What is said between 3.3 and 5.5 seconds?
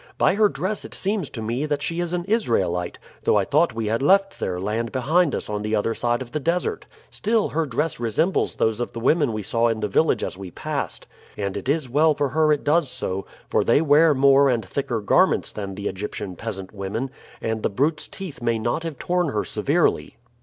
I thought we had left their land behind us